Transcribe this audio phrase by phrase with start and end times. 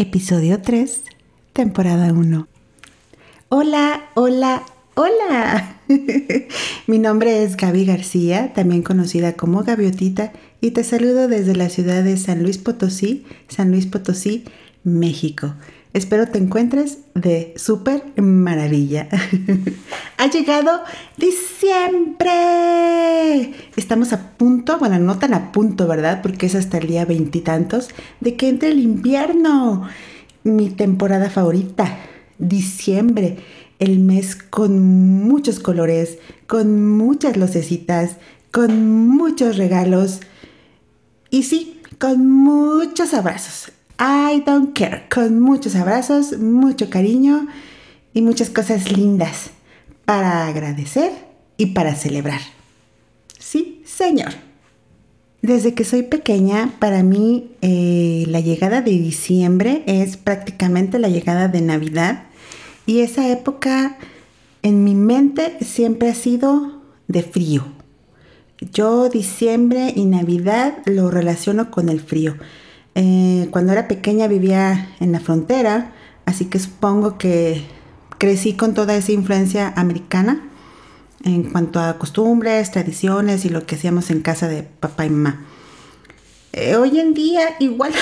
[0.00, 1.02] episodio 3,
[1.52, 2.46] temporada 1.
[3.48, 4.62] Hola, hola,
[4.94, 5.80] hola.
[6.86, 12.04] Mi nombre es Gaby García, también conocida como Gaviotita, y te saludo desde la ciudad
[12.04, 14.44] de San Luis Potosí, San Luis Potosí,
[14.84, 15.54] México.
[15.98, 19.08] Espero te encuentres de súper maravilla.
[20.16, 20.82] ha llegado
[21.16, 22.30] diciembre.
[23.74, 26.22] Estamos a punto, bueno, no tan a punto, ¿verdad?
[26.22, 27.88] Porque es hasta el día veintitantos
[28.20, 29.88] de que entre el invierno.
[30.44, 31.98] Mi temporada favorita,
[32.38, 33.38] diciembre.
[33.80, 38.18] El mes con muchos colores, con muchas lucecitas,
[38.52, 40.20] con muchos regalos
[41.28, 43.72] y sí, con muchos abrazos.
[43.98, 45.06] I don't care.
[45.12, 47.48] Con muchos abrazos, mucho cariño
[48.14, 49.50] y muchas cosas lindas
[50.04, 51.12] para agradecer
[51.56, 52.40] y para celebrar.
[53.38, 54.32] Sí, señor.
[55.42, 61.48] Desde que soy pequeña, para mí eh, la llegada de diciembre es prácticamente la llegada
[61.48, 62.24] de Navidad
[62.86, 63.98] y esa época
[64.62, 67.64] en mi mente siempre ha sido de frío.
[68.72, 72.36] Yo diciembre y Navidad lo relaciono con el frío.
[72.94, 75.92] Eh, cuando era pequeña vivía en la frontera,
[76.26, 77.64] así que supongo que
[78.18, 80.42] crecí con toda esa influencia americana
[81.24, 85.44] en cuanto a costumbres, tradiciones y lo que hacíamos en casa de papá y mamá.
[86.52, 87.92] Eh, hoy en día igual,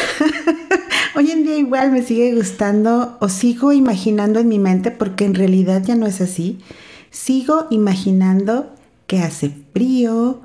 [1.14, 5.34] hoy en día igual me sigue gustando o sigo imaginando en mi mente porque en
[5.34, 6.58] realidad ya no es así.
[7.10, 8.72] Sigo imaginando
[9.06, 10.42] que hace frío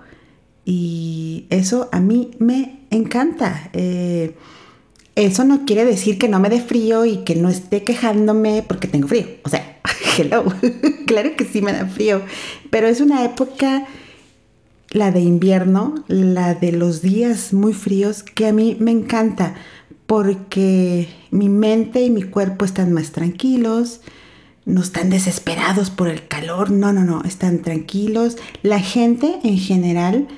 [0.73, 3.69] y eso a mí me encanta.
[3.73, 4.38] Eh,
[5.16, 8.88] eso no quiere decir que no me dé frío y que no esté quejándome porque
[8.88, 9.25] tengo frío.
[9.44, 9.81] O sea,
[10.17, 10.45] hello,
[11.08, 12.22] claro que sí me da frío,
[12.69, 13.86] pero es una época,
[14.91, 19.56] la de invierno, la de los días muy fríos, que a mí me encanta
[20.06, 24.00] porque mi mente y mi cuerpo están más tranquilos,
[24.63, 28.38] no están desesperados por el calor, no, no, no, están tranquilos.
[28.63, 30.29] La gente en general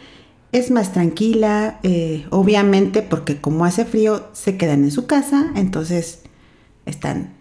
[0.53, 6.21] es más tranquila, eh, obviamente porque como hace frío se quedan en su casa, entonces
[6.85, 7.33] están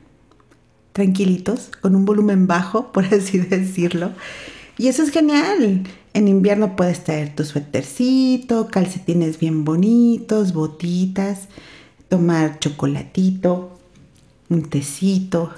[0.93, 4.12] tranquilitos, con un volumen bajo, por así decirlo.
[4.78, 5.84] Y eso es genial.
[6.15, 11.49] En invierno puedes traer tu suétercito, calcetines bien bonitos, botitas,
[12.09, 13.78] tomar chocolatito,
[14.49, 15.51] un tecito,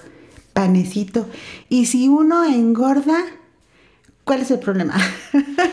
[0.52, 1.28] panecito.
[1.68, 3.24] Y si uno engorda,
[4.24, 4.96] ¿cuál es el problema?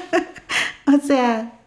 [0.87, 1.60] o sea,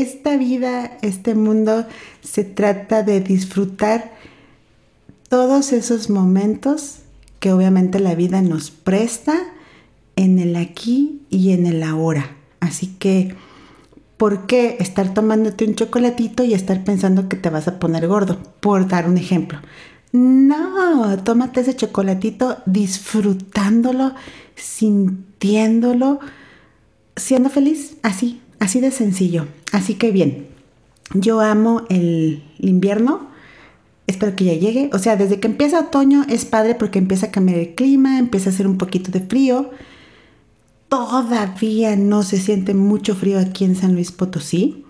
[0.00, 1.86] esta vida, este mundo,
[2.22, 4.12] se trata de disfrutar
[5.28, 6.98] todos esos momentos
[7.40, 9.34] que obviamente la vida nos presta
[10.16, 12.36] en el aquí y en el ahora.
[12.60, 13.34] Así que,
[14.16, 18.38] ¿por qué estar tomándote un chocolatito y estar pensando que te vas a poner gordo?
[18.60, 19.60] Por dar un ejemplo.
[20.12, 24.14] No, tómate ese chocolatito disfrutándolo,
[24.54, 26.20] sintiéndolo,
[27.16, 29.46] siendo feliz, así, así de sencillo.
[29.72, 30.46] Así que bien,
[31.14, 33.28] yo amo el invierno.
[34.06, 34.90] Espero que ya llegue.
[34.92, 38.50] O sea, desde que empieza otoño es padre porque empieza a cambiar el clima, empieza
[38.50, 39.70] a hacer un poquito de frío.
[40.88, 44.84] Todavía no se siente mucho frío aquí en San Luis Potosí.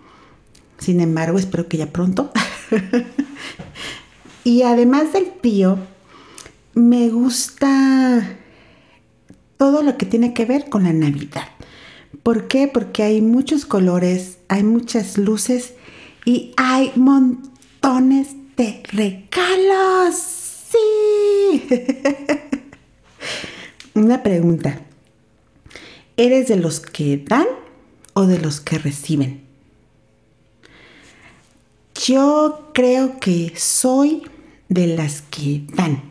[0.79, 2.31] Sin embargo, espero que ya pronto.
[4.45, 5.79] y además del frío,
[6.75, 8.37] me gusta
[9.57, 11.49] todo lo que tiene que ver con la Navidad.
[12.23, 12.69] ¿Por qué?
[12.69, 15.75] Porque hay muchos colores, hay muchas luces
[16.25, 20.15] y hay montones de regalos.
[20.71, 21.69] Sí.
[23.95, 24.81] Una pregunta.
[26.17, 27.47] ¿Eres de los que dan
[28.15, 29.43] o de los que reciben?
[31.95, 34.23] Yo creo que soy
[34.69, 36.03] de las que dan.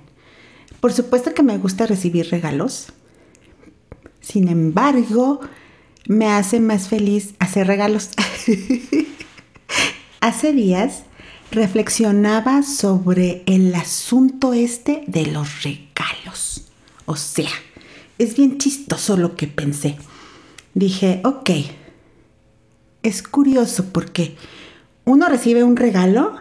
[0.79, 2.87] Por supuesto que me gusta recibir regalos.
[4.21, 5.41] Sin embargo,
[6.07, 8.09] me hace más feliz hacer regalos.
[10.21, 11.03] Hace días
[11.51, 16.65] reflexionaba sobre el asunto este de los regalos.
[17.05, 17.49] O sea,
[18.17, 19.97] es bien chistoso lo que pensé.
[20.73, 21.51] Dije, ok,
[23.03, 24.35] es curioso porque
[25.05, 26.35] uno recibe un regalo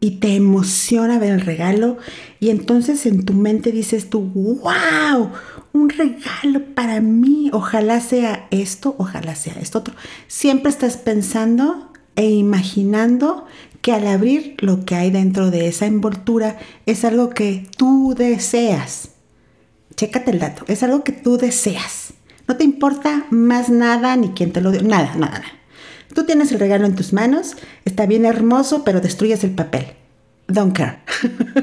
[0.00, 1.98] y te emociona ver el regalo
[2.40, 5.30] y entonces en tu mente dices tú, wow,
[5.72, 9.94] un regalo para mí, ojalá sea esto, ojalá sea esto otro.
[10.28, 13.46] Siempre estás pensando e imaginando
[13.80, 19.10] que al abrir lo que hay dentro de esa envoltura es algo que tú deseas.
[19.96, 22.14] Chécate el dato, es algo que tú deseas.
[22.46, 25.58] No te importa más nada ni quién te lo dio, nada, nada, nada.
[26.14, 29.86] Tú tienes el regalo en tus manos, está bien hermoso, pero destruyes el papel.
[30.46, 30.98] don't care.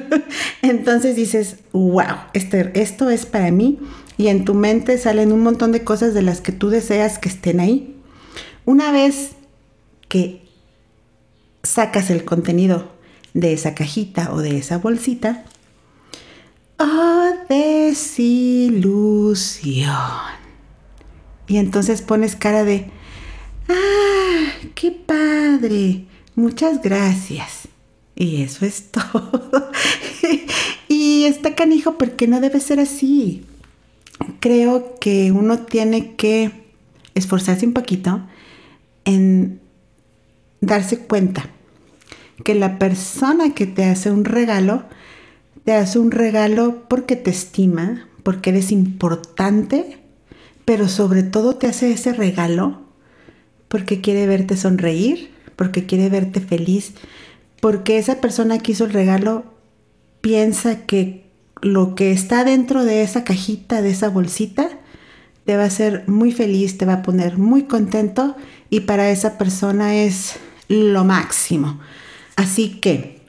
[0.61, 3.79] Entonces dices, wow, este, esto es para mí
[4.17, 7.29] y en tu mente salen un montón de cosas de las que tú deseas que
[7.29, 7.95] estén ahí.
[8.65, 9.31] Una vez
[10.07, 10.45] que
[11.63, 12.91] sacas el contenido
[13.33, 15.43] de esa cajita o de esa bolsita,
[16.79, 18.75] oh desilusión.
[21.47, 22.89] Y entonces pones cara de,
[23.69, 27.67] ah, qué padre, muchas gracias.
[28.15, 29.71] Y eso es todo.
[30.87, 33.45] y está canijo porque no debe ser así
[34.39, 36.51] creo que uno tiene que
[37.13, 38.21] esforzarse un poquito
[39.05, 39.59] en
[40.61, 41.49] darse cuenta
[42.43, 44.83] que la persona que te hace un regalo,
[45.63, 49.99] te hace un regalo porque te estima, porque eres importante,
[50.65, 52.81] pero sobre todo te hace ese regalo
[53.75, 56.93] porque quiere verte sonreír, porque quiere verte feliz,
[57.59, 59.43] porque esa persona que hizo el regalo
[60.21, 61.25] piensa que
[61.61, 64.69] lo que está dentro de esa cajita, de esa bolsita,
[65.43, 68.37] te va a hacer muy feliz, te va a poner muy contento
[68.69, 70.37] y para esa persona es
[70.69, 71.81] lo máximo.
[72.37, 73.19] Así que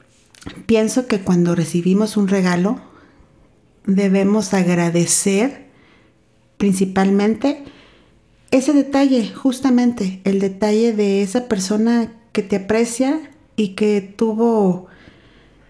[0.67, 2.81] pienso que cuando recibimos un regalo
[3.85, 5.67] debemos agradecer
[6.57, 7.65] principalmente
[8.57, 13.21] ese detalle, justamente el detalle de esa persona que te aprecia
[13.57, 14.87] y que tuvo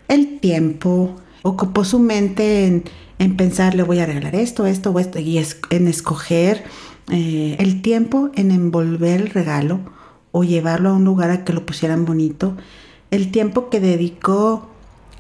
[0.09, 2.83] el tiempo, ocupó su mente
[3.19, 5.39] en, pensar, le voy a regalar esto, esto o esto, y
[5.71, 6.65] en escoger
[7.11, 9.81] eh, el tiempo en envolver el regalo
[10.33, 12.57] o llevarlo a un lugar a que lo pusieran bonito,
[13.11, 14.69] el tiempo que dedicó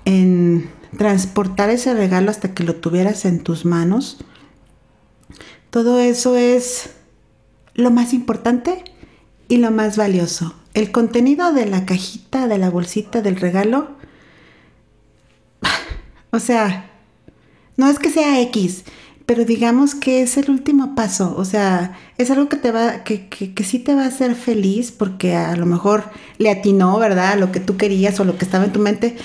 [0.04, 0.68] en
[0.98, 4.18] transportar ese regalo hasta que lo tuvieras en tus manos,
[5.70, 6.90] todo eso es
[7.76, 8.82] lo más importante
[9.48, 10.54] y lo más valioso.
[10.74, 13.90] El contenido de la cajita, de la bolsita del regalo,
[16.30, 16.90] o sea,
[17.76, 18.84] no es que sea X,
[19.26, 21.34] pero digamos que es el último paso.
[21.36, 24.92] O sea, es algo que te va, que, que, sí te va a hacer feliz
[24.92, 26.04] porque a lo mejor
[26.38, 27.32] le atinó, ¿verdad?
[27.32, 29.16] A lo que tú querías o lo que estaba en tu mente.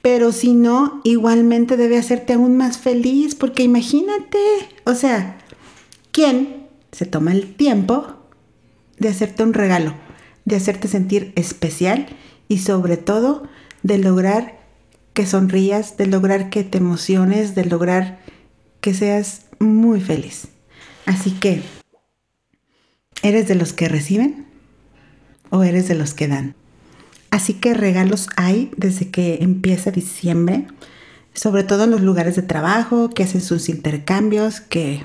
[0.00, 4.38] Pero si no, igualmente debe hacerte aún más feliz porque imagínate,
[4.84, 5.38] o sea,
[6.10, 6.61] ¿quién
[6.92, 8.06] se toma el tiempo
[8.98, 9.94] de hacerte un regalo,
[10.44, 12.06] de hacerte sentir especial
[12.48, 13.48] y sobre todo
[13.82, 14.60] de lograr
[15.14, 18.20] que sonrías, de lograr que te emociones, de lograr
[18.80, 20.48] que seas muy feliz.
[21.06, 21.62] Así que,
[23.22, 24.46] ¿eres de los que reciben
[25.50, 26.54] o eres de los que dan?
[27.30, 30.66] Así que regalos hay desde que empieza diciembre,
[31.34, 35.04] sobre todo en los lugares de trabajo, que hacen sus intercambios, que eh,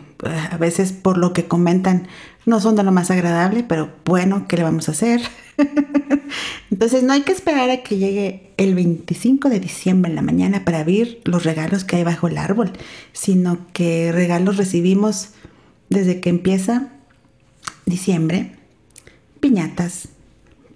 [0.52, 2.08] a veces por lo que comentan
[2.46, 5.22] no son de lo más agradable, pero bueno, ¿qué le vamos a hacer?
[6.72, 10.64] Entonces no hay que esperar a que llegue el 25 de diciembre en la mañana
[10.64, 12.72] para abrir los regalos que hay bajo el árbol,
[13.14, 15.30] sino que regalos recibimos
[15.90, 16.90] desde que empieza
[17.86, 18.56] diciembre,
[19.40, 20.10] piñatas,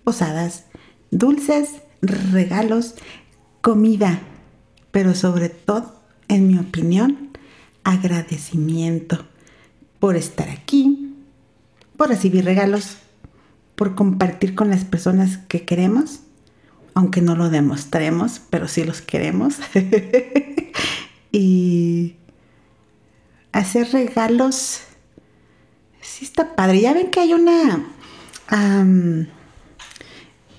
[0.04, 0.66] posadas,
[1.12, 1.70] dulces,
[2.02, 2.96] regalos,
[3.62, 4.22] comida,
[4.92, 5.96] pero sobre todo,
[6.28, 7.30] en mi opinión,
[7.84, 9.26] agradecimiento
[10.00, 11.16] por estar aquí,
[11.98, 12.98] por recibir regalos
[13.82, 16.20] por compartir con las personas que queremos,
[16.94, 19.56] aunque no lo demostremos, pero sí los queremos.
[21.32, 22.14] y
[23.52, 24.82] hacer regalos,
[26.00, 26.82] sí está padre.
[26.82, 27.84] Ya ven que hay una...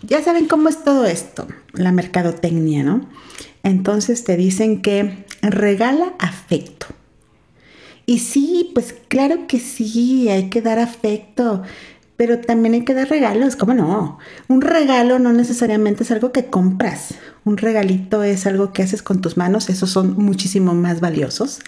[0.02, 3.06] ya saben cómo es todo esto, la mercadotecnia, ¿no?
[3.62, 6.86] Entonces te dicen que regala afecto.
[8.04, 11.62] Y sí, pues claro que sí, hay que dar afecto
[12.22, 14.18] pero también hay que dar regalos, ¿cómo no?
[14.46, 19.20] Un regalo no necesariamente es algo que compras, un regalito es algo que haces con
[19.20, 21.58] tus manos, esos son muchísimo más valiosos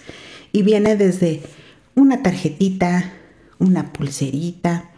[0.53, 1.41] y viene desde
[1.93, 3.11] una tarjetita,
[3.59, 4.91] una pulserita,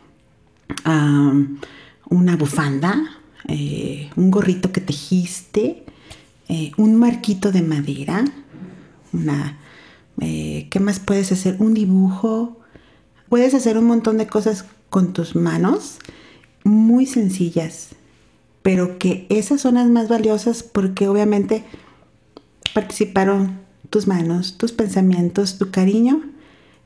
[2.08, 3.17] una bufanda,
[3.48, 5.84] eh, un gorrito que tejiste,
[6.50, 8.26] eh, un marquito de madera,
[9.14, 9.58] una,
[10.22, 11.58] eh, ¿qué más puedes hacer?
[11.60, 12.60] Un dibujo,
[13.30, 16.00] puedes hacer un montón de cosas con tus manos
[16.64, 17.90] muy sencillas,
[18.62, 21.64] pero que esas son las más valiosas porque obviamente
[22.74, 26.22] participaron tus manos, tus pensamientos, tu cariño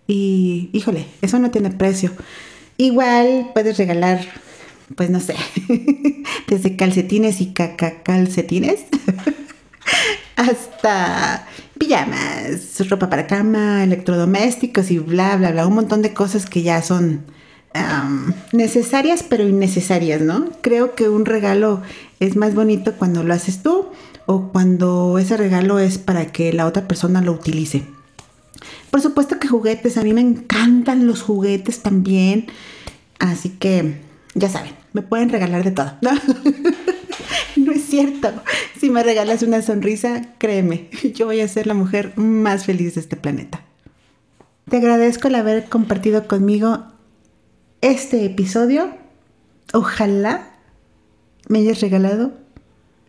[0.08, 2.12] y híjole, eso no tiene precio.
[2.78, 4.26] Igual puedes regalar,
[4.96, 5.36] pues no sé,
[6.48, 8.82] desde calcetines y caca calcetines
[10.36, 16.62] hasta pijamas, ropa para cama, electrodomésticos y bla, bla, bla, un montón de cosas que
[16.62, 17.26] ya son
[18.52, 20.50] necesarias pero innecesarias, ¿no?
[20.62, 21.82] Creo que un regalo
[22.20, 23.88] es más bonito cuando lo haces tú
[24.26, 27.84] o cuando ese regalo es para que la otra persona lo utilice.
[28.90, 32.48] Por supuesto que juguetes, a mí me encantan los juguetes también,
[33.20, 34.02] así que
[34.36, 35.94] ya saben, me pueden regalar de todo.
[37.58, 38.32] No, es cierto.
[38.80, 43.02] Si me regalas una sonrisa, créeme, yo voy a ser la mujer más feliz de
[43.02, 43.64] este planeta.
[44.70, 46.86] Te agradezco el haber compartido conmigo
[47.82, 48.90] este episodio.
[49.74, 50.50] Ojalá
[51.50, 52.32] me hayas regalado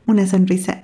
[0.07, 0.83] una sonrisa.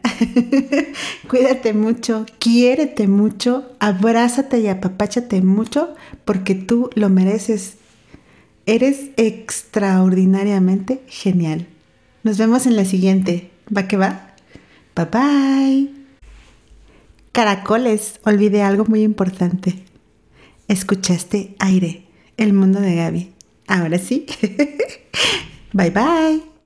[1.29, 7.77] Cuídate mucho, quiérete mucho, abrázate y apapáchate mucho porque tú lo mereces.
[8.69, 11.67] Eres extraordinariamente genial.
[12.23, 13.51] Nos vemos en la siguiente.
[13.75, 14.35] ¿Va que va?
[14.95, 15.91] Bye bye.
[17.33, 19.75] Caracoles, olvidé algo muy importante.
[20.69, 23.33] Escuchaste aire, el mundo de Gaby.
[23.67, 24.27] Ahora sí.
[25.73, 26.48] bye bye.